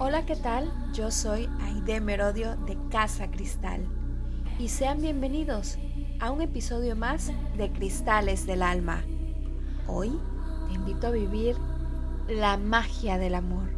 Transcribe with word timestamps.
Hola, 0.00 0.24
¿qué 0.24 0.36
tal? 0.36 0.70
Yo 0.92 1.10
soy 1.10 1.48
Aide 1.60 2.00
Merodio 2.00 2.54
de 2.66 2.78
Casa 2.88 3.32
Cristal 3.32 3.84
y 4.56 4.68
sean 4.68 5.02
bienvenidos 5.02 5.76
a 6.20 6.30
un 6.30 6.40
episodio 6.40 6.94
más 6.94 7.32
de 7.56 7.72
Cristales 7.72 8.46
del 8.46 8.62
Alma. 8.62 9.02
Hoy 9.88 10.16
te 10.68 10.74
invito 10.74 11.08
a 11.08 11.10
vivir 11.10 11.56
la 12.28 12.58
magia 12.58 13.18
del 13.18 13.34
amor. 13.34 13.70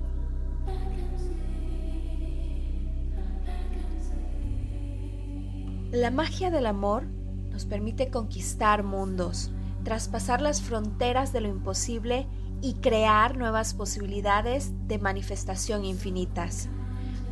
La 5.90 6.10
magia 6.10 6.50
del 6.50 6.66
amor 6.66 7.04
nos 7.50 7.64
permite 7.64 8.10
conquistar 8.10 8.82
mundos, 8.82 9.52
traspasar 9.84 10.42
las 10.42 10.60
fronteras 10.60 11.32
de 11.32 11.40
lo 11.40 11.48
imposible 11.48 12.28
y 12.62 12.74
crear 12.74 13.36
nuevas 13.36 13.74
posibilidades 13.74 14.72
de 14.86 14.98
manifestación 14.98 15.84
infinitas, 15.84 16.68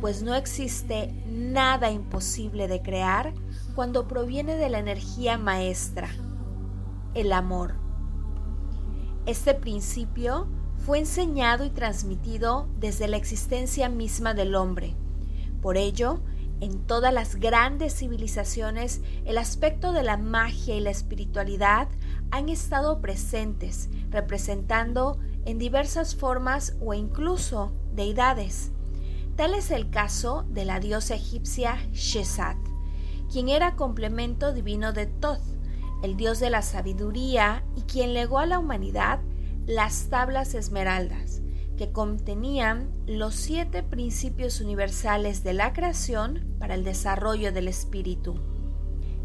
pues 0.01 0.23
no 0.23 0.35
existe 0.35 1.13
nada 1.27 1.91
imposible 1.91 2.67
de 2.67 2.81
crear 2.81 3.33
cuando 3.75 4.07
proviene 4.07 4.55
de 4.55 4.69
la 4.69 4.79
energía 4.79 5.37
maestra, 5.37 6.09
el 7.13 7.31
amor. 7.31 7.75
Este 9.25 9.53
principio 9.53 10.47
fue 10.77 10.99
enseñado 10.99 11.65
y 11.65 11.69
transmitido 11.69 12.67
desde 12.79 13.07
la 13.07 13.17
existencia 13.17 13.89
misma 13.89 14.33
del 14.33 14.55
hombre. 14.55 14.95
Por 15.61 15.77
ello, 15.77 16.21
en 16.61 16.85
todas 16.85 17.13
las 17.13 17.35
grandes 17.35 17.95
civilizaciones, 17.95 19.01
el 19.25 19.37
aspecto 19.37 19.91
de 19.91 20.03
la 20.03 20.17
magia 20.17 20.75
y 20.75 20.79
la 20.79 20.89
espiritualidad 20.89 21.87
han 22.31 22.49
estado 22.49 23.01
presentes, 23.01 23.89
representando 24.09 25.19
en 25.45 25.57
diversas 25.57 26.15
formas 26.15 26.75
o 26.81 26.93
incluso 26.93 27.73
deidades. 27.93 28.71
Tal 29.35 29.53
es 29.53 29.71
el 29.71 29.89
caso 29.89 30.45
de 30.49 30.65
la 30.65 30.79
diosa 30.79 31.15
egipcia 31.15 31.77
Shesat, 31.93 32.57
quien 33.31 33.49
era 33.49 33.75
complemento 33.75 34.53
divino 34.53 34.91
de 34.91 35.05
Thoth, 35.05 35.41
el 36.03 36.17
dios 36.17 36.39
de 36.39 36.49
la 36.49 36.61
sabiduría 36.61 37.63
y 37.75 37.81
quien 37.81 38.13
legó 38.13 38.39
a 38.39 38.45
la 38.45 38.59
humanidad 38.59 39.19
las 39.65 40.09
tablas 40.09 40.55
esmeraldas, 40.55 41.41
que 41.77 41.91
contenían 41.91 42.89
los 43.05 43.35
siete 43.35 43.83
principios 43.83 44.61
universales 44.61 45.43
de 45.43 45.53
la 45.53 45.73
creación 45.73 46.55
para 46.59 46.75
el 46.75 46.83
desarrollo 46.83 47.51
del 47.51 47.67
espíritu. 47.67 48.48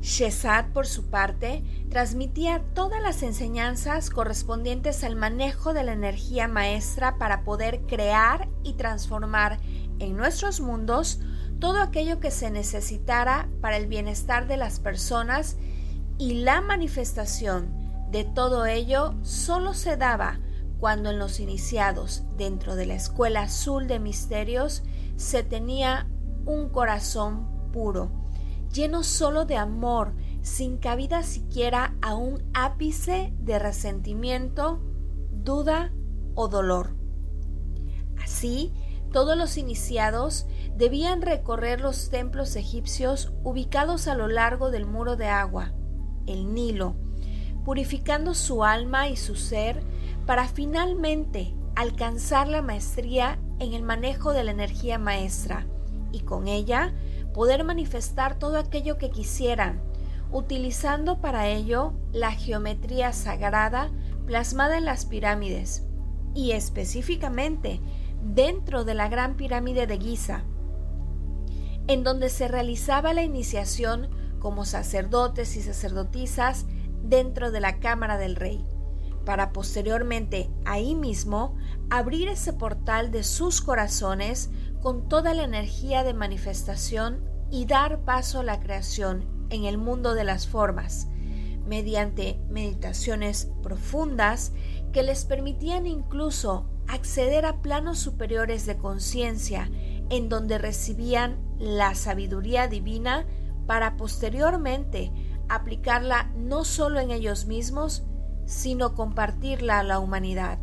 Shesat, 0.05 0.67
por 0.75 0.87
su 0.87 1.07
parte, 1.07 1.65
transmitía 1.89 2.63
todas 2.75 3.01
las 3.01 3.23
enseñanzas 3.23 4.11
correspondientes 4.11 5.03
al 5.03 5.17
manejo 5.17 5.73
de 5.73 5.83
la 5.83 5.95
energía 5.95 6.47
maestra 6.47 7.17
para 7.17 7.43
poder 7.43 7.81
crear 7.87 8.51
y 8.63 8.75
transformar 8.75 9.61
en 10.01 10.15
nuestros 10.15 10.61
mundos 10.61 11.21
todo 11.59 11.81
aquello 11.81 12.21
que 12.21 12.31
se 12.31 12.51
necesitara 12.51 13.49
para 13.63 13.79
el 13.79 13.87
bienestar 13.87 14.47
de 14.47 14.59
las 14.59 14.79
personas 14.79 15.57
y 16.19 16.35
la 16.35 16.61
manifestación 16.61 17.71
de 18.11 18.25
todo 18.25 18.67
ello 18.67 19.15
solo 19.23 19.73
se 19.73 19.97
daba 19.97 20.39
cuando 20.81 21.09
en 21.09 21.19
los 21.19 21.41
iniciados 21.41 22.25
dentro 22.37 22.77
de 22.77 22.85
la 22.85 22.95
escuela 22.95 23.45
azul 23.45 23.89
de 23.89 24.01
misterios 24.01 24.83
se 25.17 25.43
tenía 25.43 26.07
un 26.45 26.69
corazón 26.69 27.71
puro, 27.73 28.24
lleno 28.75 29.05
solo 29.05 29.45
de 29.45 29.57
amor, 29.57 30.15
sin 30.43 30.77
cabida 30.79 31.23
siquiera 31.23 31.95
a 32.03 32.15
un 32.15 32.43
ápice 32.53 33.33
de 33.39 33.59
resentimiento, 33.59 34.83
duda 35.31 35.93
o 36.35 36.49
dolor. 36.49 36.91
Así, 38.23 38.73
todos 39.13 39.39
los 39.39 39.57
iniciados 39.57 40.47
debían 40.77 41.23
recorrer 41.23 41.81
los 41.81 42.11
templos 42.11 42.57
egipcios 42.57 43.33
ubicados 43.45 44.09
a 44.09 44.17
lo 44.17 44.27
largo 44.27 44.73
del 44.73 44.87
muro 44.87 45.15
de 45.15 45.29
agua, 45.29 45.73
el 46.27 46.53
Nilo, 46.53 46.97
purificando 47.65 48.35
su 48.35 48.65
alma 48.65 49.09
y 49.09 49.17
su 49.17 49.37
ser 49.37 49.83
para 50.27 50.49
finalmente 50.49 51.55
alcanzar 51.77 52.49
la 52.49 52.61
maestría 52.61 53.39
en 53.61 53.73
el 53.73 53.83
manejo 53.83 54.33
de 54.33 54.43
la 54.43 54.51
energía 54.51 54.99
maestra 54.99 55.67
y 56.11 56.21
con 56.21 56.49
ella 56.49 56.93
poder 57.35 57.65
manifestar 57.65 58.39
todo 58.39 58.57
aquello 58.57 58.97
que 58.97 59.11
quisieran, 59.11 59.83
utilizando 60.31 61.21
para 61.21 61.49
ello 61.49 61.93
la 62.13 62.33
geometría 62.33 63.13
sagrada 63.13 63.91
plasmada 64.25 64.79
en 64.79 64.87
las 64.87 65.05
pirámides 65.05 65.87
y 66.35 66.53
específicamente 66.53 67.81
dentro 68.23 68.85
de 68.85 68.95
la 68.95 69.09
gran 69.09 69.37
pirámide 69.37 69.87
de 69.87 69.99
Giza, 69.99 70.45
en 71.89 72.05
donde 72.05 72.31
se 72.31 72.49
realizaba 72.49 73.13
la 73.13 73.23
iniciación 73.23 74.09
como 74.39 74.65
sacerdotes 74.65 75.57
y 75.57 75.63
sacerdotisas 75.63 76.65
dentro 77.03 77.51
de 77.51 77.61
la 77.61 77.81
cámara 77.81 78.17
del 78.17 78.37
rey 78.37 78.65
para 79.25 79.53
posteriormente 79.53 80.51
ahí 80.65 80.95
mismo 80.95 81.57
abrir 81.91 82.29
ese 82.29 82.53
portal 82.53 83.11
de 83.11 83.23
sus 83.23 83.61
corazones 83.61 84.51
con 84.81 85.09
toda 85.09 85.35
la 85.35 85.45
energía 85.45 86.05
de 86.05 86.15
manifestación 86.15 87.25
y 87.51 87.67
dar 87.67 88.05
paso 88.05 88.41
a 88.41 88.45
la 88.45 88.61
creación 88.61 89.25
en 89.51 89.65
el 89.65 89.79
mundo 89.79 90.15
de 90.15 90.25
las 90.25 90.47
formas, 90.47 91.09
mediante 91.67 92.41
meditaciones 92.49 93.51
profundas 93.63 94.53
que 94.93 95.03
les 95.03 95.25
permitían 95.25 95.87
incluso 95.87 96.69
acceder 96.87 97.47
a 97.47 97.63
planos 97.63 97.99
superiores 97.99 98.67
de 98.67 98.77
conciencia 98.77 99.71
en 100.11 100.29
donde 100.29 100.59
recibían 100.59 101.39
la 101.59 101.95
sabiduría 101.95 102.69
divina 102.69 103.27
para 103.67 103.97
posteriormente 103.97 105.11
aplicarla 105.49 106.31
no 106.37 106.65
solo 106.65 107.01
en 107.01 107.11
ellos 107.11 107.47
mismos, 107.47 108.05
sino 108.47 108.95
compartirla 108.95 109.79
a 109.79 109.83
la 109.83 109.99
humanidad. 109.99 110.59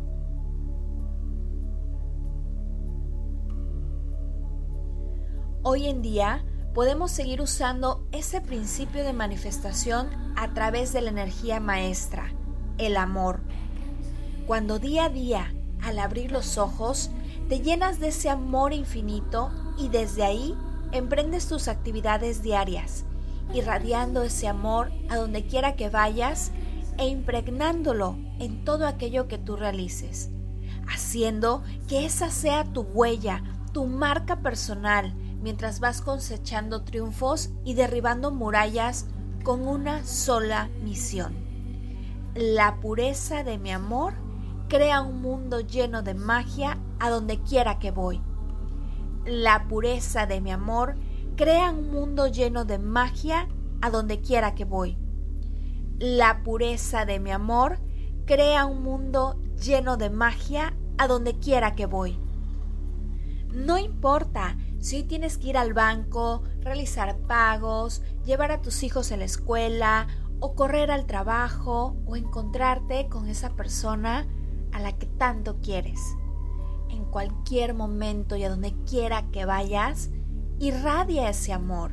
Hoy 5.64 5.86
en 5.86 6.02
día 6.02 6.44
podemos 6.74 7.10
seguir 7.10 7.40
usando 7.40 8.06
ese 8.12 8.40
principio 8.40 9.04
de 9.04 9.12
manifestación 9.12 10.08
a 10.36 10.52
través 10.54 10.92
de 10.92 11.02
la 11.02 11.10
energía 11.10 11.60
maestra, 11.60 12.32
el 12.78 12.96
amor. 12.96 13.40
Cuando 14.46 14.78
día 14.78 15.04
a 15.04 15.08
día, 15.08 15.54
al 15.82 15.98
abrir 15.98 16.32
los 16.32 16.58
ojos, 16.58 17.10
te 17.48 17.60
llenas 17.60 18.00
de 18.00 18.08
ese 18.08 18.30
amor 18.30 18.72
infinito 18.72 19.50
y 19.78 19.88
desde 19.88 20.24
ahí 20.24 20.56
emprendes 20.90 21.46
tus 21.46 21.68
actividades 21.68 22.42
diarias, 22.42 23.04
irradiando 23.54 24.22
ese 24.22 24.48
amor 24.48 24.90
a 25.10 25.16
donde 25.16 25.46
quiera 25.46 25.76
que 25.76 25.90
vayas 25.90 26.52
e 26.98 27.08
impregnándolo 27.08 28.16
en 28.38 28.64
todo 28.64 28.86
aquello 28.86 29.28
que 29.28 29.38
tú 29.38 29.56
realices, 29.56 30.30
haciendo 30.86 31.62
que 31.88 32.04
esa 32.04 32.30
sea 32.30 32.64
tu 32.64 32.82
huella, 32.82 33.42
tu 33.72 33.86
marca 33.86 34.40
personal, 34.42 35.14
mientras 35.40 35.80
vas 35.80 36.00
cosechando 36.00 36.82
triunfos 36.82 37.50
y 37.64 37.74
derribando 37.74 38.30
murallas 38.30 39.06
con 39.42 39.66
una 39.66 40.04
sola 40.04 40.68
misión. 40.82 41.34
La 42.34 42.80
pureza 42.80 43.42
de 43.44 43.58
mi 43.58 43.70
amor 43.70 44.14
crea 44.68 45.02
un 45.02 45.20
mundo 45.20 45.60
lleno 45.60 46.02
de 46.02 46.14
magia 46.14 46.78
a 46.98 47.10
donde 47.10 47.40
quiera 47.42 47.78
que 47.78 47.90
voy. 47.90 48.22
La 49.26 49.68
pureza 49.68 50.26
de 50.26 50.40
mi 50.40 50.50
amor 50.50 50.96
crea 51.36 51.70
un 51.70 51.90
mundo 51.90 52.26
lleno 52.28 52.64
de 52.64 52.78
magia 52.78 53.48
a 53.80 53.90
donde 53.90 54.20
quiera 54.20 54.54
que 54.54 54.64
voy. 54.64 54.96
La 56.04 56.42
pureza 56.42 57.04
de 57.04 57.20
mi 57.20 57.30
amor 57.30 57.78
crea 58.26 58.66
un 58.66 58.82
mundo 58.82 59.40
lleno 59.54 59.96
de 59.96 60.10
magia 60.10 60.76
a 60.98 61.06
donde 61.06 61.38
quiera 61.38 61.76
que 61.76 61.86
voy. 61.86 62.18
No 63.54 63.78
importa 63.78 64.56
si 64.80 64.96
hoy 64.96 65.02
tienes 65.04 65.38
que 65.38 65.50
ir 65.50 65.56
al 65.56 65.74
banco, 65.74 66.42
realizar 66.58 67.16
pagos, 67.28 68.02
llevar 68.24 68.50
a 68.50 68.60
tus 68.62 68.82
hijos 68.82 69.12
a 69.12 69.16
la 69.16 69.26
escuela 69.26 70.08
o 70.40 70.56
correr 70.56 70.90
al 70.90 71.06
trabajo 71.06 71.96
o 72.04 72.16
encontrarte 72.16 73.08
con 73.08 73.28
esa 73.28 73.50
persona 73.50 74.26
a 74.72 74.80
la 74.80 74.98
que 74.98 75.06
tanto 75.06 75.60
quieres. 75.60 76.00
En 76.88 77.04
cualquier 77.04 77.74
momento 77.74 78.34
y 78.34 78.42
a 78.42 78.50
donde 78.50 78.74
quiera 78.90 79.30
que 79.30 79.44
vayas, 79.44 80.10
irradia 80.58 81.30
ese 81.30 81.52
amor, 81.52 81.92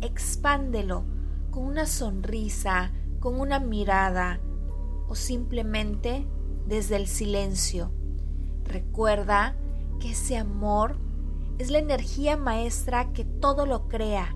expándelo 0.00 1.04
con 1.52 1.62
una 1.62 1.86
sonrisa, 1.86 2.90
con 3.26 3.40
una 3.40 3.58
mirada 3.58 4.38
o 5.08 5.16
simplemente 5.16 6.28
desde 6.64 6.94
el 6.94 7.08
silencio. 7.08 7.90
Recuerda 8.62 9.56
que 9.98 10.12
ese 10.12 10.36
amor 10.36 10.96
es 11.58 11.72
la 11.72 11.80
energía 11.80 12.36
maestra 12.36 13.12
que 13.12 13.24
todo 13.24 13.66
lo 13.66 13.88
crea 13.88 14.32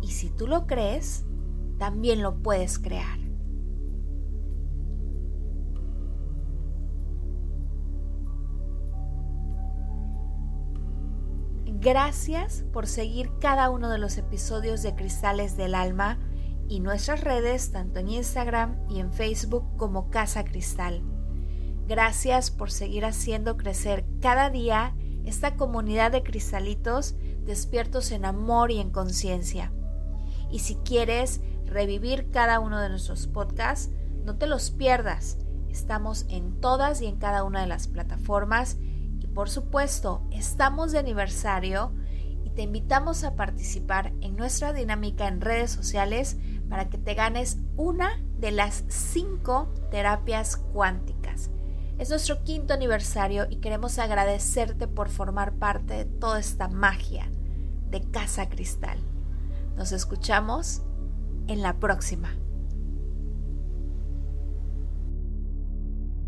y 0.00 0.12
si 0.12 0.30
tú 0.30 0.46
lo 0.46 0.66
crees, 0.66 1.26
también 1.76 2.22
lo 2.22 2.42
puedes 2.42 2.78
crear. 2.78 3.18
Gracias 11.66 12.64
por 12.72 12.86
seguir 12.86 13.30
cada 13.38 13.68
uno 13.68 13.90
de 13.90 13.98
los 13.98 14.16
episodios 14.16 14.82
de 14.82 14.94
Cristales 14.94 15.58
del 15.58 15.74
Alma 15.74 16.18
y 16.68 16.80
nuestras 16.80 17.22
redes 17.22 17.72
tanto 17.72 17.98
en 17.98 18.08
Instagram 18.08 18.76
y 18.88 19.00
en 19.00 19.12
Facebook 19.12 19.64
como 19.76 20.10
Casa 20.10 20.44
Cristal. 20.44 21.02
Gracias 21.88 22.50
por 22.50 22.70
seguir 22.70 23.06
haciendo 23.06 23.56
crecer 23.56 24.04
cada 24.20 24.50
día 24.50 24.94
esta 25.24 25.56
comunidad 25.56 26.12
de 26.12 26.22
cristalitos 26.22 27.14
despiertos 27.44 28.12
en 28.12 28.26
amor 28.26 28.70
y 28.70 28.78
en 28.78 28.90
conciencia. 28.90 29.72
Y 30.50 30.60
si 30.60 30.76
quieres 30.76 31.40
revivir 31.64 32.30
cada 32.30 32.60
uno 32.60 32.80
de 32.80 32.88
nuestros 32.90 33.26
podcasts, 33.26 33.90
no 34.24 34.36
te 34.36 34.46
los 34.46 34.70
pierdas. 34.70 35.38
Estamos 35.70 36.26
en 36.28 36.60
todas 36.60 37.00
y 37.00 37.06
en 37.06 37.16
cada 37.16 37.44
una 37.44 37.62
de 37.62 37.66
las 37.66 37.88
plataformas 37.88 38.76
y 39.20 39.26
por 39.26 39.48
supuesto 39.48 40.22
estamos 40.30 40.92
de 40.92 40.98
aniversario 40.98 41.92
y 42.44 42.50
te 42.50 42.62
invitamos 42.62 43.24
a 43.24 43.34
participar 43.36 44.12
en 44.20 44.36
nuestra 44.36 44.72
dinámica 44.72 45.28
en 45.28 45.40
redes 45.40 45.70
sociales 45.70 46.36
para 46.68 46.88
que 46.88 46.98
te 46.98 47.14
ganes 47.14 47.58
una 47.76 48.22
de 48.38 48.52
las 48.52 48.84
cinco 48.88 49.72
terapias 49.90 50.56
cuánticas. 50.56 51.50
Es 51.98 52.10
nuestro 52.10 52.44
quinto 52.44 52.74
aniversario 52.74 53.46
y 53.50 53.56
queremos 53.56 53.98
agradecerte 53.98 54.86
por 54.86 55.08
formar 55.08 55.54
parte 55.54 55.94
de 55.94 56.04
toda 56.04 56.38
esta 56.38 56.68
magia 56.68 57.30
de 57.90 58.02
Casa 58.02 58.48
Cristal. 58.48 58.98
Nos 59.76 59.92
escuchamos 59.92 60.82
en 61.48 61.62
la 61.62 61.74
próxima. 61.80 62.30